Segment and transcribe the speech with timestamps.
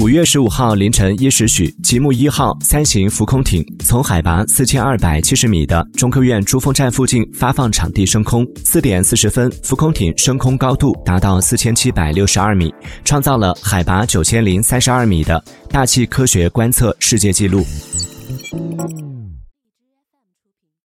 [0.00, 12.72] 五月十五号凌晨一时许吉木一号三型浮空艇从海拔四千二百七十米的中科院珠峰站附近发放场地升空四点四十分浮空艇升空高度达到四千七百六十二米
[13.04, 17.62] 创造了海拔九千零三十二米的大气科学观测世界纪录。